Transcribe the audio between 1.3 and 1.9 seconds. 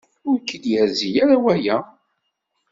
waya.